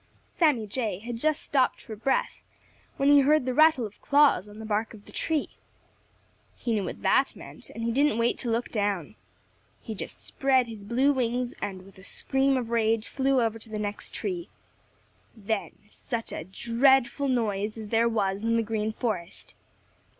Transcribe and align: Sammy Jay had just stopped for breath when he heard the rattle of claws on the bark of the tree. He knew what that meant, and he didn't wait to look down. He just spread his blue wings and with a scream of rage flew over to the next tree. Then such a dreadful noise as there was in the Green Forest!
Sammy 0.31 0.65
Jay 0.65 0.97
had 0.97 1.17
just 1.17 1.43
stopped 1.43 1.79
for 1.79 1.95
breath 1.95 2.41
when 2.97 3.07
he 3.07 3.19
heard 3.19 3.45
the 3.45 3.53
rattle 3.53 3.85
of 3.85 4.01
claws 4.01 4.47
on 4.47 4.57
the 4.57 4.65
bark 4.65 4.95
of 4.95 5.05
the 5.05 5.11
tree. 5.11 5.49
He 6.55 6.73
knew 6.73 6.85
what 6.85 7.03
that 7.03 7.35
meant, 7.35 7.69
and 7.69 7.83
he 7.83 7.91
didn't 7.91 8.17
wait 8.17 8.39
to 8.39 8.49
look 8.49 8.71
down. 8.71 9.13
He 9.79 9.93
just 9.93 10.25
spread 10.25 10.65
his 10.65 10.83
blue 10.83 11.13
wings 11.13 11.53
and 11.61 11.85
with 11.85 11.99
a 11.99 12.03
scream 12.03 12.57
of 12.57 12.71
rage 12.71 13.07
flew 13.09 13.43
over 13.43 13.59
to 13.59 13.69
the 13.69 13.77
next 13.77 14.11
tree. 14.15 14.49
Then 15.37 15.73
such 15.91 16.31
a 16.31 16.45
dreadful 16.45 17.27
noise 17.27 17.77
as 17.77 17.89
there 17.89 18.09
was 18.09 18.43
in 18.43 18.55
the 18.57 18.63
Green 18.63 18.93
Forest! 18.93 19.53